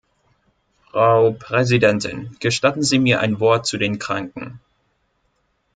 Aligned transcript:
Frau 0.89 1.29
Präsidentin, 1.31 2.35
gestatten 2.39 2.81
Sie 2.81 2.97
mir 2.97 3.19
ein 3.19 3.39
Wort 3.39 3.67
zu 3.67 3.77
den 3.77 3.99
Kranken. 3.99 4.59